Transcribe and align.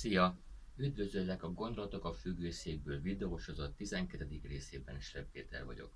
Szia! 0.00 0.36
Üdvözöllek 0.76 1.42
a 1.42 1.52
Gondolatok 1.52 2.04
a 2.04 2.12
függőszékből 2.12 3.00
videósodott 3.00 3.76
12. 3.76 4.40
részében 4.42 5.00
Slep 5.00 5.30
Péter 5.30 5.64
vagyok. 5.64 5.90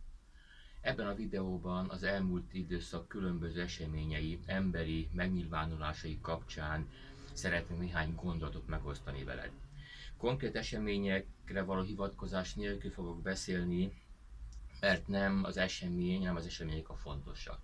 Ebben 0.80 1.06
a 1.06 1.14
videóban 1.14 1.90
az 1.90 2.02
elmúlt 2.02 2.54
időszak 2.54 3.08
különböző 3.08 3.60
eseményei, 3.60 4.40
emberi 4.46 5.08
megnyilvánulásai 5.12 6.18
kapcsán 6.20 6.88
szeretném 7.32 7.78
néhány 7.78 8.14
gondolatot 8.14 8.66
megosztani 8.66 9.24
veled. 9.24 9.50
Konkrét 10.16 10.56
eseményekre 10.56 11.62
való 11.62 11.82
hivatkozás 11.82 12.54
nélkül 12.54 12.90
fogok 12.90 13.22
beszélni, 13.22 14.02
mert 14.80 15.08
nem 15.08 15.44
az 15.44 15.56
esemény, 15.56 16.22
nem 16.22 16.36
az 16.36 16.46
események 16.46 16.88
a 16.88 16.96
fontosak. 16.96 17.58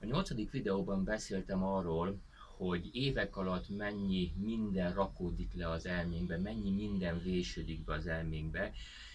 A 0.00 0.04
nyolcadik 0.04 0.50
videóban 0.50 1.04
beszéltem 1.04 1.64
arról, 1.64 2.20
hogy 2.56 2.94
évek 2.94 3.36
alatt 3.36 3.68
mennyi 3.68 4.32
minden 4.36 4.94
rakódik 4.94 5.54
le 5.54 5.70
az 5.70 5.86
elménkbe, 5.86 6.38
mennyi 6.38 6.70
minden 6.70 7.22
vésődik 7.22 7.84
be 7.84 7.92
az 7.92 8.06
elménkbe, 8.06 8.72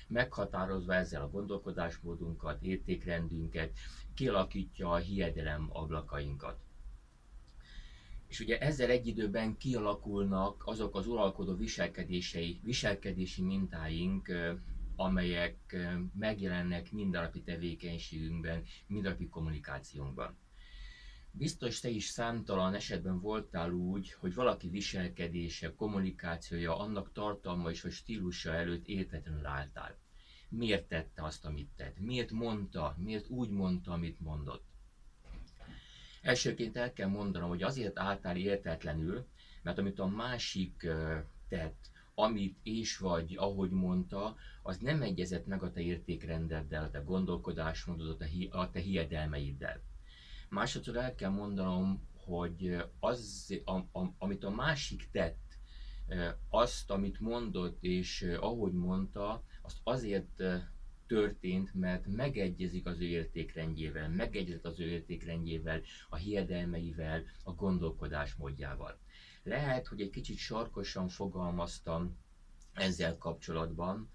meghatározva 0.08 0.94
ezzel 0.94 1.22
a 1.22 1.30
gondolkodásmódunkat, 1.30 2.62
értékrendünket, 2.62 3.78
kialakítja 4.14 4.92
a 4.92 4.98
hiedelem 4.98 5.68
ablakainkat. 5.70 6.60
És 8.28 8.40
ugye 8.40 8.60
ezzel 8.60 8.90
egy 8.90 9.08
időben 9.08 9.58
kialakulnak 9.58 10.64
azok 10.66 10.96
az 10.96 11.08
uralkodó 11.08 11.56
viselkedései, 11.56 12.60
viselkedési 12.64 13.42
mintáink, 13.42 14.32
amelyek 14.96 15.76
megjelennek 16.20 16.92
mindennapi 16.92 17.42
tevékenységünkben, 17.42 18.64
mindennapi 18.88 19.30
kommunikációnkban. 19.30 20.38
Biztos 21.34 21.80
te 21.80 21.90
is 21.90 22.06
számtalan 22.06 22.74
esetben 22.74 23.20
voltál 23.20 23.72
úgy, 23.72 24.12
hogy 24.12 24.34
valaki 24.34 24.70
viselkedése, 24.70 25.76
kommunikációja, 25.76 26.78
annak 26.80 27.12
tartalma 27.12 27.70
és 27.70 27.82
vagy 27.82 27.92
stílusa 27.92 28.54
előtt 28.54 28.88
értetlenül 28.88 29.46
álltál. 29.46 29.98
Miért 30.50 30.88
tette 30.88 31.24
azt, 31.24 31.46
amit 31.46 31.70
tett? 31.76 32.00
Miért 32.00 32.32
mondta? 32.32 32.96
Miért 32.98 33.30
úgy 33.30 33.50
mondta, 33.50 33.92
amit 33.92 34.20
mondott? 34.20 34.64
Elsőként 36.22 36.78
el 36.78 36.94
kell 36.94 37.08
mondanom, 37.08 37.50
hogy 37.50 37.64
azért 37.64 38.00
álltál 38.00 38.38
értetlenül, 38.38 39.28
mert 39.62 39.78
amit 39.78 40.00
a 40.00 40.08
másik 40.08 40.88
tett, 41.48 41.90
amit 42.14 42.58
és 42.64 42.98
vagy 42.98 43.36
ahogy 43.38 43.70
mondta, 43.70 44.36
az 44.64 44.78
nem 44.78 45.02
egyezett 45.02 45.46
meg 45.46 45.64
a 45.64 45.72
te 45.72 45.80
értékrendeddel, 45.82 46.84
a 46.84 46.90
te 46.90 47.00
gondolkodásmódod, 47.00 48.22
a 48.50 48.70
te 48.70 48.80
hiedelmeiddel. 48.80 49.82
Másodszor 50.52 50.96
el 50.96 51.16
kell 51.16 51.30
mondanom, 51.30 52.08
hogy 52.26 52.84
az, 53.00 53.50
a, 53.66 53.76
a, 54.00 54.16
amit 54.18 54.44
a 54.44 54.50
másik 54.50 55.10
tett, 55.12 55.58
azt, 56.50 56.92
amit 56.92 57.20
mondott, 57.20 57.78
és 57.84 58.22
ahogy 58.40 58.74
mondta, 58.74 59.44
azt 59.62 59.78
azért 59.84 60.44
történt, 61.08 61.74
mert 61.74 62.08
megegyezik 62.08 62.86
az 62.86 63.00
ő 63.00 63.06
értékrendjével, 63.06 64.10
megegyezik 64.10 64.66
az 64.66 64.80
ő 64.80 64.90
értékrendjével, 64.90 65.82
a 66.10 66.16
hiedelmeivel, 66.16 67.24
a 67.44 67.52
gondolkodásmódjával. 67.52 69.00
Lehet, 69.44 69.88
hogy 69.88 70.02
egy 70.02 70.10
kicsit 70.10 70.38
sarkosan 70.38 71.08
fogalmaztam 71.08 72.18
ezzel 72.74 73.18
kapcsolatban, 73.18 74.10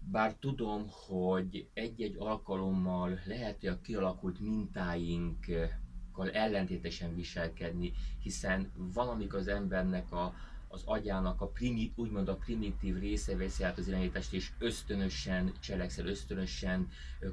bár 0.00 0.34
tudom, 0.34 0.86
hogy 1.06 1.68
egy-egy 1.74 2.16
alkalommal 2.18 3.20
lehet, 3.24 3.60
hogy 3.60 3.68
a 3.68 3.80
kialakult 3.80 4.40
mintáinkkal 4.40 6.30
ellentétesen 6.32 7.14
viselkedni, 7.14 7.92
hiszen 8.22 8.70
valamik 8.74 9.34
az 9.34 9.48
embernek 9.48 10.12
a, 10.12 10.34
az 10.68 10.82
agyának 10.84 11.40
a 11.40 11.46
primit, 11.46 11.92
úgymond 11.96 12.28
a 12.28 12.36
primitív 12.36 12.98
része 12.98 13.36
veszi 13.36 13.62
át 13.62 13.78
az 13.78 13.88
irányítást, 13.88 14.32
és 14.32 14.50
ösztönösen 14.58 15.52
cselekszel, 15.60 16.06
ösztönösen 16.06 16.90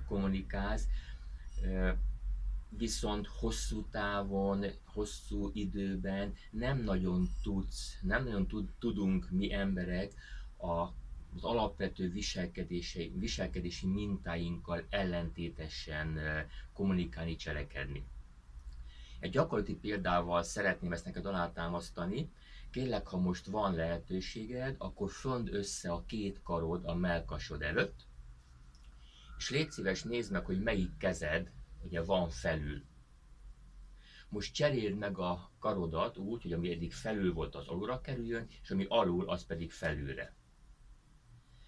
kommunikálsz, 0.07 0.87
viszont 2.69 3.27
hosszú 3.27 3.85
távon, 3.91 4.65
hosszú 4.85 5.51
időben 5.53 6.33
nem 6.51 6.83
nagyon 6.83 7.29
tudsz, 7.43 7.97
nem 8.01 8.23
nagyon 8.23 8.47
tud, 8.47 8.69
tudunk 8.79 9.29
mi 9.29 9.53
emberek 9.53 10.13
a 10.57 10.87
az 11.37 11.43
alapvető 11.43 12.11
viselkedési, 12.11 13.13
viselkedési 13.15 13.87
mintáinkkal 13.87 14.85
ellentétesen 14.89 16.19
kommunikálni, 16.73 17.35
cselekedni. 17.35 18.05
Egy 19.19 19.31
gyakorlati 19.31 19.75
példával 19.75 20.43
szeretném 20.43 20.91
ezt 20.91 21.05
neked 21.05 21.25
alátámasztani. 21.25 22.31
Kérlek, 22.71 23.07
ha 23.07 23.17
most 23.17 23.45
van 23.45 23.75
lehetőséged, 23.75 24.75
akkor 24.77 25.11
fönd 25.11 25.53
össze 25.53 25.91
a 25.91 26.03
két 26.05 26.41
karod 26.43 26.85
a 26.85 26.95
melkasod 26.95 27.61
előtt, 27.61 28.05
és 29.37 29.49
légy 29.49 29.71
szíves, 29.71 30.03
nézd 30.03 30.31
meg, 30.31 30.45
hogy 30.45 30.61
melyik 30.61 30.97
kezed 30.97 31.51
ugye 31.83 32.03
van 32.03 32.29
felül. 32.29 32.83
Most 34.29 34.53
cseréld 34.53 34.97
meg 34.97 35.17
a 35.17 35.51
karodat 35.59 36.17
úgy, 36.17 36.41
hogy 36.41 36.53
ami 36.53 36.71
eddig 36.71 36.93
felül 36.93 37.33
volt, 37.33 37.55
az 37.55 37.67
alulra 37.67 38.01
kerüljön, 38.01 38.47
és 38.61 38.71
ami 38.71 38.85
alul, 38.89 39.29
az 39.29 39.45
pedig 39.45 39.71
felülre 39.71 40.35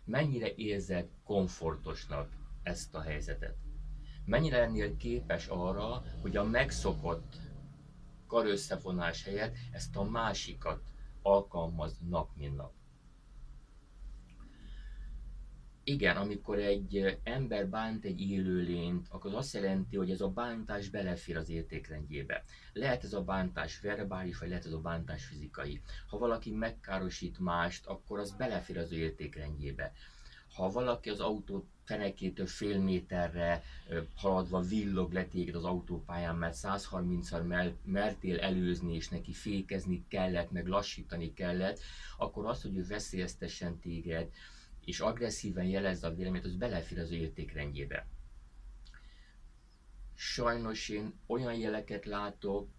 mennyire 0.09 0.53
érzed 0.55 1.07
komfortosnak 1.23 2.29
ezt 2.63 2.95
a 2.95 3.01
helyzetet? 3.01 3.55
Mennyire 4.25 4.57
lennél 4.57 4.97
képes 4.97 5.47
arra, 5.47 6.03
hogy 6.21 6.37
a 6.37 6.43
megszokott 6.43 7.35
karösszefonás 8.27 9.23
helyett 9.23 9.55
ezt 9.71 9.95
a 9.95 10.03
másikat 10.03 10.81
alkalmaz 11.21 11.97
nap 12.09 12.29
mint 12.35 12.55
nap? 12.55 12.73
Igen, 15.89 16.17
amikor 16.17 16.59
egy 16.59 17.19
ember 17.23 17.67
bánt 17.67 18.05
egy 18.05 18.21
élőlényt, 18.21 19.07
akkor 19.09 19.31
az 19.31 19.37
azt 19.37 19.53
jelenti, 19.53 19.97
hogy 19.97 20.11
ez 20.11 20.21
a 20.21 20.27
bántás 20.27 20.89
belefér 20.89 21.37
az 21.37 21.49
értékrendjébe. 21.49 22.43
Lehet 22.73 23.03
ez 23.03 23.13
a 23.13 23.21
bántás 23.21 23.79
verbális, 23.79 24.37
vagy 24.37 24.49
lehet 24.49 24.65
ez 24.65 24.71
a 24.71 24.79
bántás 24.79 25.25
fizikai. 25.25 25.81
Ha 26.07 26.17
valaki 26.17 26.51
megkárosít 26.51 27.39
mást, 27.39 27.85
akkor 27.85 28.19
az 28.19 28.31
belefér 28.31 28.77
az 28.77 28.91
értékrendjébe. 28.91 29.93
Ha 30.53 30.71
valaki 30.71 31.09
az 31.09 31.19
autó 31.19 31.67
fenekétől 31.83 32.47
fél 32.47 32.79
méterre 32.79 33.63
haladva 34.15 34.61
villog 34.61 35.11
le 35.11 35.25
téged 35.25 35.55
az 35.55 35.63
autópályán, 35.63 36.35
mert 36.35 36.57
130-szal 36.61 37.73
mertél 37.83 38.39
előzni, 38.39 38.95
és 38.95 39.07
neki 39.09 39.33
fékezni 39.33 40.05
kellett, 40.07 40.51
meg 40.51 40.67
lassítani 40.67 41.33
kellett, 41.33 41.79
akkor 42.17 42.45
az, 42.45 42.61
hogy 42.61 42.77
ő 42.77 42.85
veszélyeztessen 42.87 43.79
téged, 43.79 44.29
és 44.89 44.99
agresszíven 44.99 45.65
jelezze 45.65 46.07
a 46.07 46.15
véleményt, 46.15 46.45
az 46.45 46.55
belefér 46.55 46.99
az 46.99 47.11
értékrendjébe. 47.11 48.07
Sajnos 50.13 50.89
én 50.89 51.13
olyan 51.25 51.53
jeleket 51.53 52.05
látok, 52.05 52.69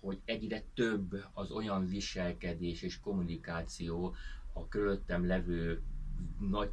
hogy 0.00 0.20
egyre 0.24 0.62
több 0.74 1.24
az 1.32 1.50
olyan 1.50 1.86
viselkedés 1.86 2.82
és 2.82 3.00
kommunikáció 3.00 4.14
a 4.52 4.68
körülöttem 4.68 5.26
levő 5.26 5.82
nagy, 6.38 6.70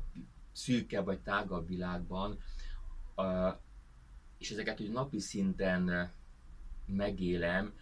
szűkebb 0.52 1.06
vagy 1.06 1.20
tágabb 1.20 1.68
világban, 1.68 2.40
és 4.38 4.52
ezeket 4.52 4.82
úgy 4.82 4.92
napi 4.92 5.20
szinten 5.20 6.12
megélem, 6.86 7.74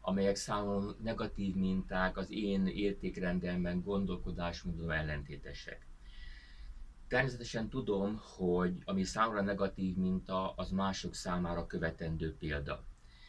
amelyek 0.00 0.36
számomra 0.36 0.94
negatív 1.02 1.54
minták, 1.54 2.16
az 2.16 2.30
én 2.30 2.66
értékrendemben, 2.66 3.82
gondolkodásmódon 3.82 4.90
ellentétesek. 4.90 5.90
Természetesen 7.12 7.68
tudom, 7.68 8.20
hogy 8.36 8.82
ami 8.84 9.04
számomra 9.04 9.42
negatív 9.42 9.96
minta, 9.96 10.52
az 10.56 10.70
mások 10.70 11.14
számára 11.14 11.66
követendő 11.66 12.36
példa. 12.36 12.84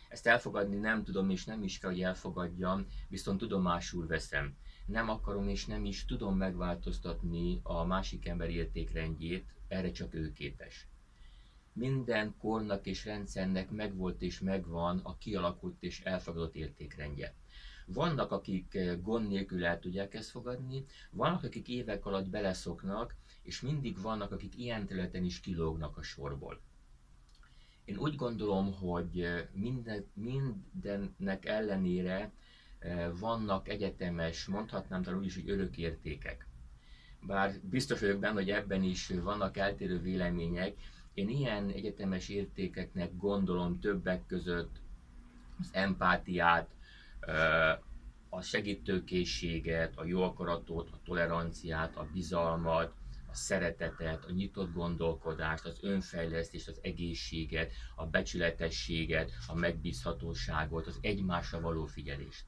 Ezt 0.09 0.27
elfogadni 0.27 0.75
nem 0.75 1.03
tudom, 1.03 1.29
és 1.29 1.45
nem 1.45 1.63
is 1.63 1.79
kell, 1.79 1.89
hogy 1.89 2.01
elfogadjam, 2.01 2.85
viszont 3.07 3.39
tudomásul 3.39 4.07
veszem. 4.07 4.55
Nem 4.85 5.09
akarom 5.09 5.47
és 5.47 5.65
nem 5.65 5.85
is 5.85 6.05
tudom 6.05 6.37
megváltoztatni 6.37 7.59
a 7.63 7.83
másik 7.83 8.27
ember 8.27 8.49
értékrendjét, 8.49 9.45
erre 9.67 9.91
csak 9.91 10.13
ő 10.13 10.33
képes. 10.33 10.87
Minden 11.73 12.35
kornak 12.37 12.85
és 12.85 13.05
rendszernek 13.05 13.69
megvolt 13.69 14.21
és 14.21 14.39
megvan 14.39 14.99
a 15.03 15.17
kialakult 15.17 15.75
és 15.79 16.01
elfogadott 16.01 16.55
értékrendje. 16.55 17.33
Vannak, 17.85 18.31
akik 18.31 18.77
gond 19.01 19.27
nélkül 19.27 19.65
el 19.65 19.79
tudják 19.79 20.13
ezt 20.13 20.29
fogadni, 20.29 20.85
vannak, 21.11 21.43
akik 21.43 21.67
évek 21.67 22.05
alatt 22.05 22.29
beleszoknak, 22.29 23.15
és 23.41 23.61
mindig 23.61 24.01
vannak, 24.01 24.31
akik 24.31 24.57
ilyen 24.57 24.85
területen 24.85 25.23
is 25.23 25.39
kilógnak 25.39 25.97
a 25.97 26.03
sorból. 26.03 26.61
Én 27.85 27.97
úgy 27.97 28.15
gondolom, 28.15 28.73
hogy 28.73 29.47
minden, 29.53 30.05
mindennek 30.13 31.45
ellenére 31.45 32.31
vannak 33.19 33.69
egyetemes, 33.69 34.45
mondhatnám 34.45 35.01
talán 35.01 35.19
úgy 35.19 35.25
is, 35.25 35.35
hogy 35.35 35.49
örökértékek. 35.49 36.47
Bár 37.21 37.59
biztos 37.61 37.99
vagyok 37.99 38.19
benne, 38.19 38.33
hogy 38.33 38.49
ebben 38.49 38.83
is 38.83 39.07
vannak 39.07 39.57
eltérő 39.57 39.99
vélemények, 39.99 40.75
én 41.13 41.29
ilyen 41.29 41.69
egyetemes 41.69 42.29
értékeknek 42.29 43.17
gondolom 43.17 43.79
többek 43.79 44.25
között 44.27 44.75
az 45.59 45.69
empátiát, 45.71 46.69
a 48.29 48.41
segítőkészséget, 48.41 49.97
a 49.97 50.05
jó 50.05 50.21
akaratot, 50.23 50.89
a 50.91 50.99
toleranciát, 51.05 51.95
a 51.95 52.07
bizalmat, 52.13 52.93
a 53.31 53.35
szeretetet, 53.35 54.25
a 54.25 54.31
nyitott 54.31 54.73
gondolkodást, 54.73 55.65
az 55.65 55.77
önfejlesztést, 55.81 56.67
az 56.67 56.79
egészséget, 56.81 57.71
a 57.95 58.05
becsületességet, 58.05 59.31
a 59.47 59.55
megbízhatóságot, 59.55 60.87
az 60.87 60.97
egymásra 61.01 61.59
való 61.61 61.85
figyelést. 61.85 62.45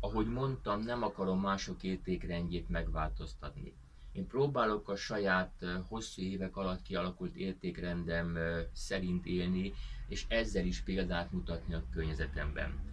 Ahogy 0.00 0.26
mondtam, 0.26 0.80
nem 0.80 1.02
akarom 1.02 1.40
mások 1.40 1.82
értékrendjét 1.82 2.68
megváltoztatni. 2.68 3.74
Én 4.12 4.26
próbálok 4.26 4.88
a 4.88 4.96
saját 4.96 5.64
hosszú 5.88 6.22
évek 6.22 6.56
alatt 6.56 6.82
kialakult 6.82 7.36
értékrendem 7.36 8.38
szerint 8.72 9.26
élni, 9.26 9.72
és 10.08 10.24
ezzel 10.28 10.64
is 10.64 10.80
példát 10.80 11.32
mutatni 11.32 11.74
a 11.74 11.84
környezetemben. 11.92 12.88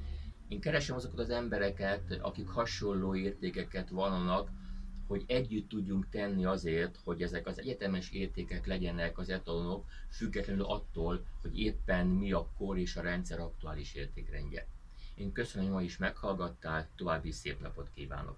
Én 0.47 0.59
keresem 0.59 0.95
azokat 0.95 1.19
az 1.19 1.29
embereket, 1.29 2.17
akik 2.21 2.47
hasonló 2.47 3.15
értékeket 3.15 3.89
vallanak, 3.89 4.49
hogy 5.07 5.23
együtt 5.27 5.69
tudjunk 5.69 6.09
tenni 6.09 6.45
azért, 6.45 6.99
hogy 7.03 7.21
ezek 7.21 7.47
az 7.47 7.59
egyetemes 7.59 8.11
értékek 8.11 8.65
legyenek 8.65 9.17
az 9.17 9.29
etalonok, 9.29 9.85
függetlenül 10.09 10.63
attól, 10.63 11.25
hogy 11.41 11.59
éppen 11.59 12.07
mi 12.07 12.31
a 12.31 12.49
kor 12.57 12.77
és 12.77 12.95
a 12.95 13.01
rendszer 13.01 13.39
aktuális 13.39 13.93
értékrendje. 13.93 14.67
Én 15.15 15.31
köszönöm, 15.31 15.65
hogy 15.65 15.75
ma 15.75 15.81
is 15.81 15.97
meghallgattál, 15.97 16.89
további 16.95 17.31
szép 17.31 17.61
napot 17.61 17.89
kívánok! 17.93 18.37